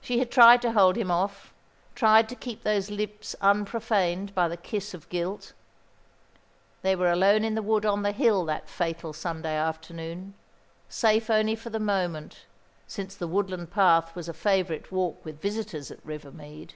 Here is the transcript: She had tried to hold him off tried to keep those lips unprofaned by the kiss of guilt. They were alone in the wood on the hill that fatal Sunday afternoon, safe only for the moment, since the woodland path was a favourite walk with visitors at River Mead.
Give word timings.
She 0.00 0.20
had 0.20 0.30
tried 0.30 0.62
to 0.62 0.70
hold 0.74 0.94
him 0.96 1.10
off 1.10 1.52
tried 1.96 2.28
to 2.28 2.36
keep 2.36 2.62
those 2.62 2.88
lips 2.88 3.34
unprofaned 3.40 4.32
by 4.32 4.46
the 4.46 4.56
kiss 4.56 4.94
of 4.94 5.08
guilt. 5.08 5.54
They 6.82 6.94
were 6.94 7.10
alone 7.10 7.42
in 7.42 7.56
the 7.56 7.60
wood 7.60 7.84
on 7.84 8.04
the 8.04 8.12
hill 8.12 8.44
that 8.44 8.68
fatal 8.68 9.12
Sunday 9.12 9.56
afternoon, 9.56 10.34
safe 10.88 11.28
only 11.30 11.56
for 11.56 11.70
the 11.70 11.80
moment, 11.80 12.46
since 12.86 13.16
the 13.16 13.26
woodland 13.26 13.72
path 13.72 14.14
was 14.14 14.28
a 14.28 14.34
favourite 14.34 14.92
walk 14.92 15.24
with 15.24 15.40
visitors 15.42 15.90
at 15.90 16.06
River 16.06 16.30
Mead. 16.30 16.74